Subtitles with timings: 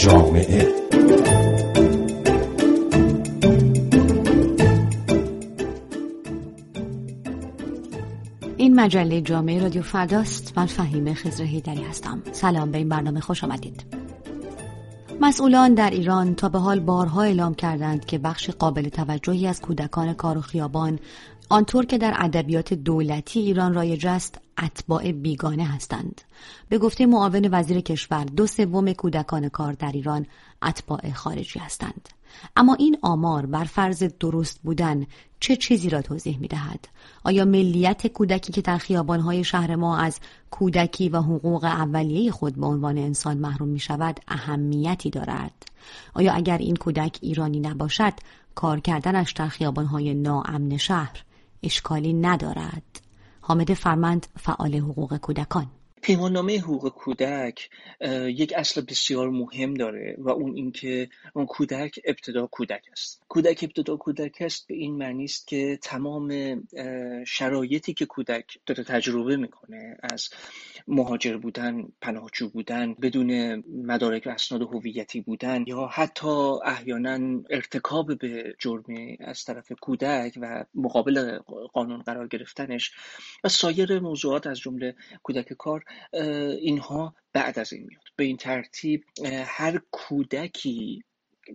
[0.00, 0.68] جامعه.
[8.56, 10.58] این مجله جامعه رادیو فرداست.
[10.58, 12.22] من فهیم خزر هیدری هستم.
[12.32, 13.84] سلام به این برنامه خوش آمدید.
[15.20, 20.12] مسئولان در ایران تا به حال بارها اعلام کردند که بخش قابل توجهی از کودکان
[20.12, 20.98] کار و خیابان
[21.52, 26.20] آنطور که در ادبیات دولتی ایران رایج است اتباع بیگانه هستند
[26.68, 30.26] به گفته معاون وزیر کشور دو سوم کودکان کار در ایران
[30.62, 32.08] اتباع خارجی هستند
[32.56, 35.06] اما این آمار بر فرض درست بودن
[35.40, 36.88] چه چیزی را توضیح می دهد؟
[37.24, 42.66] آیا ملیت کودکی که در خیابانهای شهر ما از کودکی و حقوق اولیه خود به
[42.66, 45.52] عنوان انسان محروم می شود اهمیتی دارد؟
[46.14, 48.12] آیا اگر این کودک ایرانی نباشد
[48.54, 51.24] کار کردنش در خیابانهای ناامن شهر
[51.62, 53.00] اشکالی ندارد؟
[53.40, 55.66] حامد فرمند فعال حقوق کودکان
[56.02, 57.70] پیماننامه حقوق کودک
[58.26, 63.22] یک اصل بسیار مهم داره و اون اینکه اون کودک ابتدا کودک است.
[63.28, 66.32] کودک ابتدا کودک است به این معنی است که تمام
[67.26, 70.28] شرایطی که کودک داره تجربه می‌کنه از
[70.88, 76.28] مهاجر بودن پناهجو بودن بدون مدارک و اسناد هویتی بودن یا حتی
[76.64, 81.38] احیانا ارتکاب به جرمی از طرف کودک و مقابل
[81.72, 82.92] قانون قرار گرفتنش
[83.44, 85.84] و سایر موضوعات از جمله کودک کار
[86.60, 88.02] اینها بعد از این میاد.
[88.16, 89.04] به این ترتیب
[89.44, 91.04] هر کودکی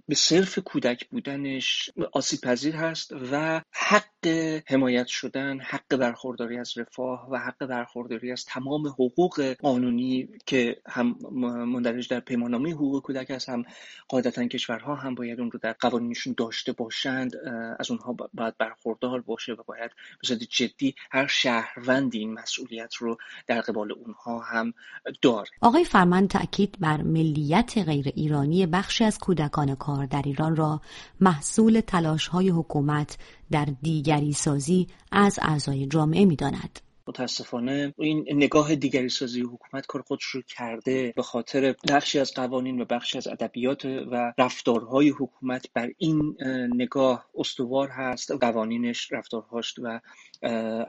[0.07, 4.27] به صرف کودک بودنش آسیب پذیر هست و حق
[4.67, 11.15] حمایت شدن حق برخورداری از رفاه و حق برخورداری از تمام حقوق قانونی که هم
[11.31, 13.63] مندرج در پیماننامه حقوق کودک هست هم
[14.07, 17.35] قاعدتا کشورها هم باید اون رو در قوانینشون داشته باشند
[17.79, 19.91] از اونها باید برخوردار باشه و باید
[20.29, 24.73] به جدی هر شهروندی این مسئولیت رو در قبال اونها هم
[25.21, 30.81] داره آقای فرمان تاکید بر ملیت غیر ایرانی بخشی از کودکان کار در ایران را
[31.21, 33.17] محصول تلاش های حکومت
[33.51, 36.79] در دیگری سازی از اعضای جامعه می داند.
[37.07, 42.81] متاسفانه این نگاه دیگری سازی حکومت کار خودش رو کرده به خاطر بخشی از قوانین
[42.81, 46.37] و بخشی از ادبیات و رفتارهای حکومت بر این
[46.75, 48.31] نگاه استوار هست.
[48.31, 49.99] قوانینش رفتارهاش و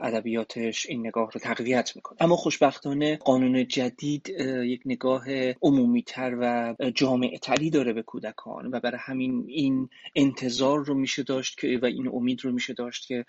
[0.01, 2.17] ادبیاتش این نگاه رو تقویت می‌کنه.
[2.21, 4.29] اما خوشبختانه قانون جدید
[4.65, 5.25] یک نگاه
[5.61, 11.23] عمومی تر و جامعه تری داره به کودکان و برای همین این انتظار رو میشه
[11.23, 13.25] داشت که و این امید رو میشه داشت که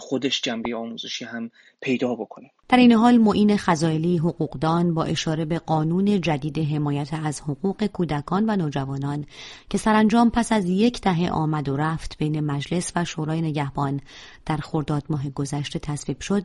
[0.00, 5.58] خودش جنبه آموزشی هم پیدا بکنه در این حال معین خزایلی حقوقدان با اشاره به
[5.58, 9.26] قانون جدید حمایت از حقوق کودکان و نوجوانان
[9.70, 14.00] که سرانجام پس از یک دهه آمد و رفت بین مجلس و شورای نگهبان
[14.46, 16.44] در خرداد ماه گذشته تصویب شد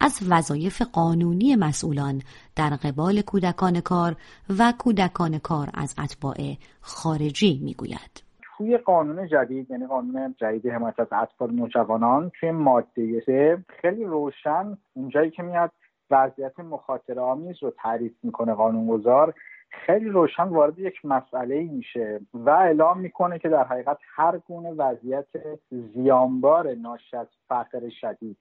[0.00, 2.22] از وظایف قانونی مسئولان
[2.56, 4.16] در قبال کودکان کار
[4.58, 8.31] و کودکان کار از اتباع خارجی می‌گوید.
[8.62, 14.78] توی قانون جدید یعنی قانون جدید حمایت از اطفال نوجوانان توی ماده سه خیلی روشن
[14.94, 15.70] اونجایی که میاد
[16.10, 19.34] وضعیت مخاطره آمیز رو تعریف می‌کنه قانونگذار
[19.70, 24.70] خیلی روشن وارد یک مسئله ای میشه و اعلام می‌کنه که در حقیقت هر گونه
[24.70, 25.26] وضعیت
[25.70, 28.36] زیانبار ناشی از فقر شدید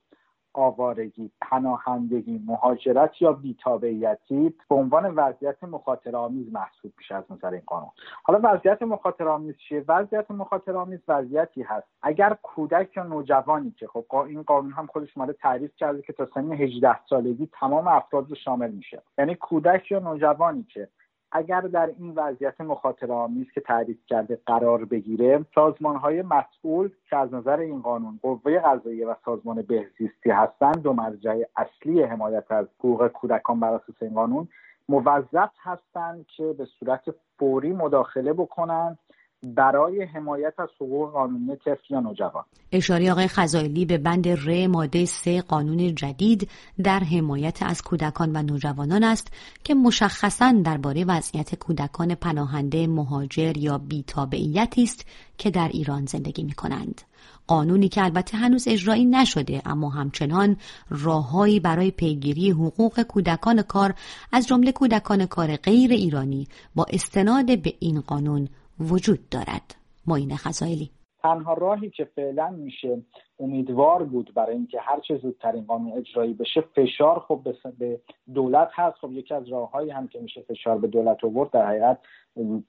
[0.53, 7.62] آوارگی پناهندگی مهاجرت یا بیتابعیتی به عنوان وضعیت مخاطر آمیز محسوب میشه از نظر این
[7.66, 7.89] قانون.
[8.23, 11.88] حالا وضعیت مخاطر آمیز چیه؟ وضعیت مخاطر آمیز وضعیتی هست.
[12.01, 16.28] اگر کودک یا نوجوانی که خب این قانون هم خودش ماده تعریف کرده که تا
[16.34, 19.01] سن 18 سالگی تمام افراد رو شامل میشه.
[19.18, 20.88] یعنی کودک یا نوجوانی که
[21.31, 27.18] اگر در این وضعیت مخاطره آمیز که تعریف کرده قرار بگیره سازمان های مسئول که
[27.18, 32.68] از نظر این قانون قوه قضاییه و سازمان بهزیستی هستند دو مرجع اصلی حمایت از
[32.80, 34.47] حقوق کودکان بر اساس این قانون
[34.90, 37.02] موظف هستند که به صورت
[37.40, 39.00] فوری مداخله بکنند
[39.44, 45.06] برای حمایت از حقوق قانونی طفل یا نوجوان اشاره آقای خزایلی به بند ر ماده
[45.06, 46.50] سه قانون جدید
[46.84, 49.33] در حمایت از کودکان و نوجوانان است
[49.63, 55.06] که مشخصا درباره وضعیت کودکان پناهنده مهاجر یا بیتابعیتی است
[55.38, 57.01] که در ایران زندگی می کنند.
[57.48, 60.57] قانونی که البته هنوز اجرایی نشده اما همچنان
[60.89, 63.94] راههایی برای پیگیری حقوق کودکان کار
[64.31, 68.48] از جمله کودکان کار غیر ایرانی با استناد به این قانون
[68.81, 69.75] وجود دارد.
[70.07, 70.92] معین خزایلی
[71.24, 73.01] تنها راهی که فعلا میشه
[73.39, 77.48] امیدوار بود برای اینکه هر چه زودتر این قانون اجرایی بشه فشار خب
[77.80, 78.00] به
[78.33, 78.98] دولت هست.
[78.98, 82.00] خب یکی از راههایی هم که میشه فشار به دولت آورد در حقیقت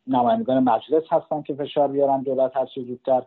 [0.06, 3.22] نمایندگان مجلس هستن که فشار بیارن دولت هر چه زودتر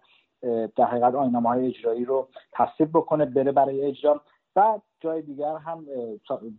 [0.76, 4.22] در حقیقت آینامه های اجرایی رو تصویب بکنه بره برای اجرا.
[4.56, 5.86] و جای دیگر هم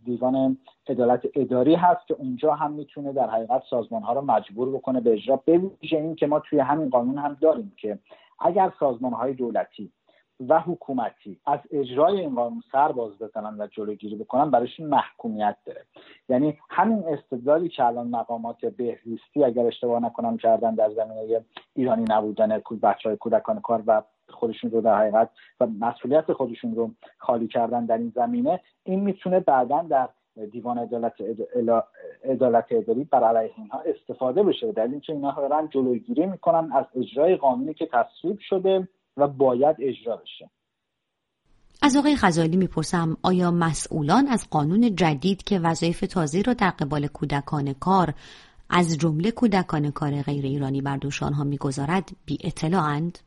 [0.05, 0.57] دیوان
[0.87, 5.13] عدالت اداری هست که اونجا هم می‌تونه در حقیقت سازمان ها رو مجبور بکنه به
[5.13, 5.35] اجرا.
[5.45, 7.99] به این که ما توی همین قانون هم داریم که
[8.39, 9.91] اگر سازمان های دولتی
[10.39, 15.85] و حکومتی از اجرای این قانون سر باز بزنن و جلوگیری بکنن برایشون محکومیت داره.
[16.29, 22.61] یعنی همین استدلالی که الان مقامات بهزیستی اگر اشتباه نکنم کردن در زمینه ایرانی نبودن
[22.83, 25.29] بچه های کودکان کار و خودشون رو در حقیقت
[25.59, 30.09] و مسئولیت خودشون رو خالی کردن در این زمینه این می‌تونه بعدا در
[30.51, 31.13] دیوان عدالت
[32.23, 34.71] عدالت اداری بر علیه اینها استفاده بشه.
[34.71, 38.87] در اینکه اینها دارن جلوگیری می‌کنن از اجرای قانونی که تصویب شده
[39.17, 40.49] و باید اجرا بشه.
[41.81, 47.07] از آقای خزالی می‌پرسم آیا مسئولان از قانون جدید که وظایف تازه را در قبال
[47.07, 48.13] کودکان کار
[48.69, 53.17] از جمله کودکان کار غیر ایرانی بر دوش آنها می‌گذارد بی اطلاعند؟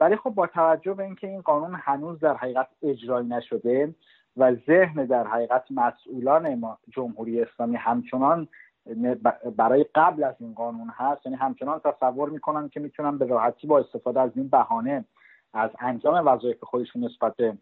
[0.00, 3.94] ولی خب با توجه به اینکه این قانون هنوز در حقیقت اجرایی نشده
[4.36, 8.48] و ذهن در حقیقت مسئولان جمهوری اسلامی همچنان
[9.56, 13.78] برای قبل از این قانون هست یعنی همچنان تصور می‌کنن که می‌تونن به راحتی با
[13.78, 15.04] استفاده از این بهانه
[15.52, 17.58] از انجام وظایف خودشون نسبت به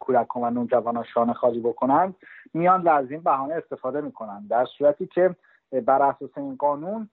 [0.00, 2.14] کودکان و نوجوانان شانه خالی بکنند
[2.54, 5.36] میان و از این بهانه استفاده می‌کنن در صورتی که
[5.86, 7.08] بر اساس این قانون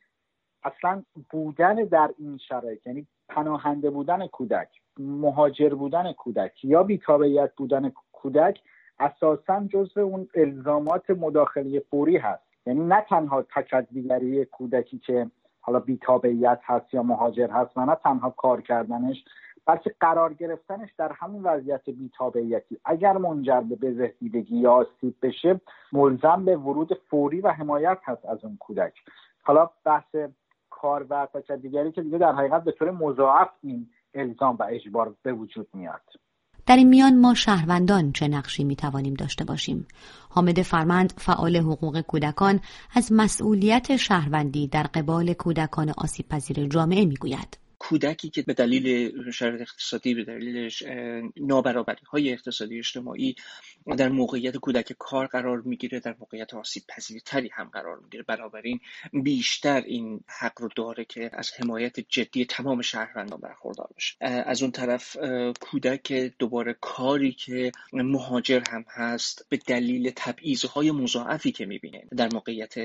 [0.64, 4.70] اصلا بودن در این شرایط یعنی پناهنده بودن کودک
[5.00, 8.60] مهاجر بودن کودک یا بیتابعیت بودن کودک
[9.00, 12.44] اساسا جزو اون الزامات مداخله فوری هست.
[12.66, 15.32] یعنی نه تنها تکدیگری کودکی که
[15.68, 19.24] حالا بیتابعیت هست یا مهاجر هست و نه تنها کار کردنش
[19.66, 25.62] بلکه قرار گرفتنش در همون وضعیت بیتابعیتی اگر منجر به بزهدیدگی یا آسیب بشه
[25.92, 28.94] ملزم به ورود فوری و حمایت هست از اون کودک.
[29.44, 30.16] حالا بحث
[30.70, 31.28] کار و
[31.62, 36.02] دیگری که دیگه در حقیقت به طور مضاعف این الزام و اجبار به وجود میاد.
[36.68, 39.88] در این میان ما شهروندان چه نقشی می توانیم داشته باشیم؟
[40.30, 42.60] حامد فرمند فعال حقوق کودکان
[42.94, 47.58] از مسئولیت شهروندی در قبال کودکان آسیب پذیر جامعه می‌گوید.
[47.90, 50.72] کودکی که به دلیل شرایط اقتصادی به دلیل
[51.38, 53.36] نابرابری های اقتصادی اجتماعی
[53.98, 58.24] در موقعیت کودک کار قرار می‌گیره در موقعیت آسیب پذیرتری هم قرار می‌گیره.
[58.24, 58.80] بنابراین
[59.14, 64.16] بیشتر این حق رو داره که از حمایت جدی تمام شهروندان برخوردار بشه.
[64.22, 65.18] از اون طرف
[65.60, 72.80] کودک دوباره کاری که مهاجر هم هست به دلیل تبعیضهای مضاعفی که می‌بینه در موقعیت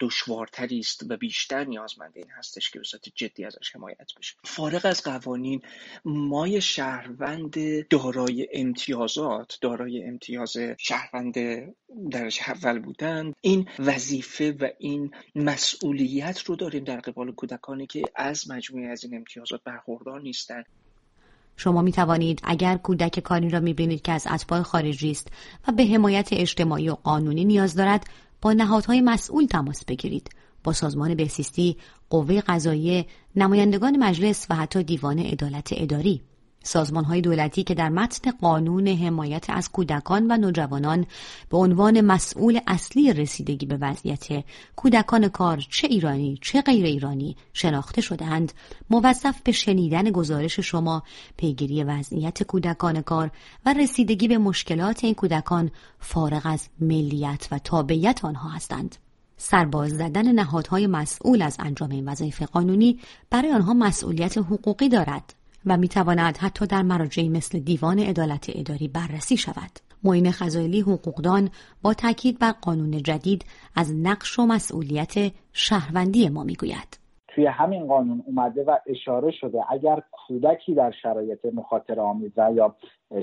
[0.00, 2.84] دشوارتری است و بیشتر نیازمند این هستش که به
[3.14, 4.34] جدی ازش حمایت بشه.
[4.44, 5.62] فارغ از قوانین
[6.04, 11.34] مای شهروند دارای امتیازات دارای امتیاز شهروند
[12.10, 13.32] درجه اول بودن.
[13.40, 19.16] این وظیفه و این مسئولیت رو داریم در قبال کودکانی که از مجموعه از این
[19.16, 20.64] امتیازات برخوردار نیستن.
[21.56, 25.28] شما می توانید اگر کودک کاری را می بینید که از اتباع خارجی است
[25.68, 28.06] و به حمایت اجتماعی و قانونی نیاز دارد
[28.42, 30.30] با نهادهای مسئول تماس بگیرید.
[30.64, 31.76] با سازمان بهسیستی،
[32.10, 33.06] قوه قضاییه،
[33.36, 36.22] نمایندگان مجلس و حتی دیوان عدالت اداری.
[36.66, 41.06] سازمان های دولتی که در متن قانون حمایت از کودکان و نوجوانان
[41.50, 44.44] به عنوان مسئول اصلی رسیدگی به وضعیت
[44.76, 48.52] کودکان کار چه ایرانی چه غیر ایرانی شناخته شدهاند
[48.90, 51.02] موظف به شنیدن گزارش شما
[51.36, 53.30] پیگیری وضعیت کودکان کار
[53.66, 55.70] و رسیدگی به مشکلات این کودکان
[56.00, 58.96] فارغ از ملیت و تابعیت آنها هستند.
[59.36, 63.00] سرباز زدن نهادهای مسئول از انجام این وظایف قانونی
[63.30, 65.34] برای آنها مسئولیت حقوقی دارد.
[65.66, 69.70] و می تواند حتی در مراجعی مثل دیوان عدالت اداری بررسی شود.
[70.02, 71.50] معین خزایلی حقوقدان
[71.82, 73.44] با تاکید بر قانون جدید
[73.74, 77.05] از نقش و مسئولیت شهروندی ما می‌گوید.
[77.36, 82.74] توی همین قانون اومده و اشاره شده اگر کودکی در شرایط مخاطره آمیزه یا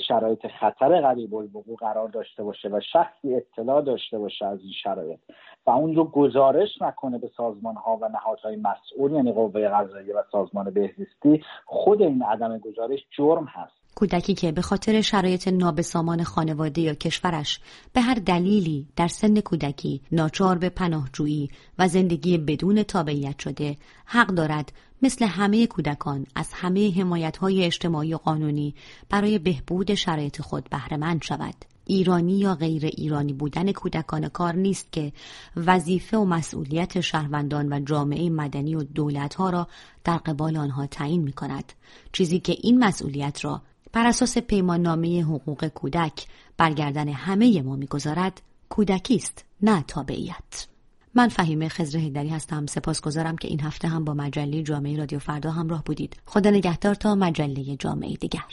[0.08, 5.20] شرایط خطر قریب الوقوع قرار داشته باشه و شخصی اطلاع داشته باشه از این شرایط
[5.66, 10.24] و اون رو گزارش نکنه به سازمان ها و نهادهای مسئول یعنی قوه قضاییه و
[10.32, 13.83] سازمان بهزیستی خود این عدم گزارش جرم هست.
[13.96, 17.60] کودکی که به خاطر شرایط نابسامان خانواده یا کشورش
[17.94, 24.28] به هر دلیلی در سن کودکی ناچار به پناهجویی و زندگی بدون تابعیت شده حق
[24.28, 24.72] دارد
[25.02, 28.76] مثل همه کودکان از همه حمایت های اجتماعی و قانونی
[29.10, 31.56] برای بهبود شرایط خود بهرهمند شود.
[31.86, 35.14] ایرانی یا غیر ایرانی بودن کودکان کار نیست که
[35.56, 39.68] وظیفه و مسئولیت شهروندان و جامعه مدنی و دولتها را
[40.04, 41.74] در قبال آنها تعیین می کند.
[42.12, 43.62] چیزی که این مسئولیت را
[43.94, 46.26] بر اساس پیمان نامه حقوق کودک
[46.58, 50.68] برگردن همه ما می‌گذارد کودکی است نه تابعیت.
[51.16, 52.66] من فهیمه خزر هیدری هستم.
[52.66, 56.16] سپاسگزارم که این هفته هم با مجله جامعه رادیو فردا همراه بودید.
[56.26, 58.44] خدا نگهدار تا مجله جامعه دیگر.